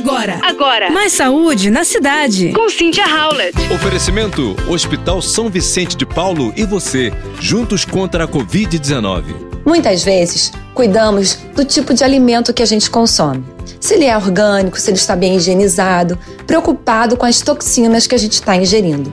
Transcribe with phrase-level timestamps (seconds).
[0.00, 0.40] Agora.
[0.42, 0.90] Agora.
[0.90, 2.52] Mais saúde na cidade.
[2.54, 3.54] Com Cynthia Howlett.
[3.70, 9.24] Oferecimento: Hospital São Vicente de Paulo e você, juntos contra a Covid-19.
[9.66, 13.44] Muitas vezes, cuidamos do tipo de alimento que a gente consome.
[13.78, 18.18] Se ele é orgânico, se ele está bem higienizado, preocupado com as toxinas que a
[18.18, 19.12] gente está ingerindo.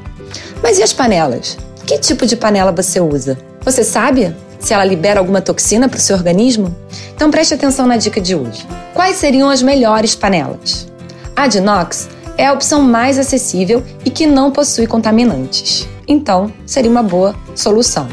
[0.64, 1.58] Mas e as panelas?
[1.86, 3.38] Que tipo de panela você usa?
[3.62, 6.76] Você sabe se ela libera alguma toxina para o seu organismo?
[7.16, 8.66] Então preste atenção na dica de hoje.
[8.94, 10.88] Quais seriam as melhores panelas?
[11.36, 15.88] A de inox é a opção mais acessível e que não possui contaminantes.
[16.08, 18.08] Então, seria uma boa solução.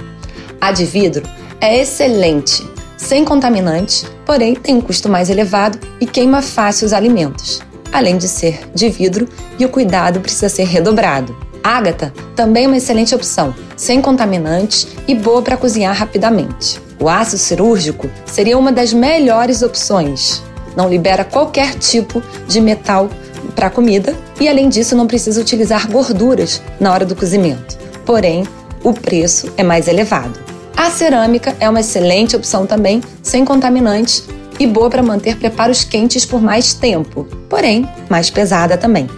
[0.60, 1.22] A de vidro
[1.60, 7.60] é excelente, sem contaminantes, porém tem um custo mais elevado e queima fácil os alimentos.
[7.92, 11.36] Além de ser de vidro e o cuidado precisa ser redobrado.
[11.64, 16.78] Ágata também é uma excelente opção, sem contaminantes e boa para cozinhar rapidamente.
[17.00, 20.42] O ácido cirúrgico seria uma das melhores opções.
[20.76, 23.08] Não libera qualquer tipo de metal
[23.56, 27.78] para a comida e, além disso, não precisa utilizar gorduras na hora do cozimento.
[28.04, 28.46] Porém,
[28.82, 30.38] o preço é mais elevado.
[30.76, 34.24] A cerâmica é uma excelente opção também, sem contaminantes
[34.60, 39.08] e boa para manter preparos quentes por mais tempo, porém mais pesada também.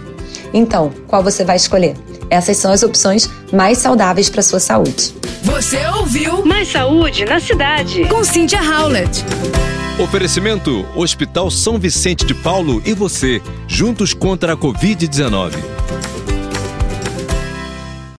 [0.53, 1.95] Então, qual você vai escolher?
[2.29, 5.13] Essas são as opções mais saudáveis para sua saúde.
[5.43, 8.05] Você ouviu Mais saúde na cidade.
[8.05, 9.23] com Cynthia Howlett.
[9.99, 15.76] Oferecimento: Hospital São Vicente de Paulo e você, juntos contra a Covid-19.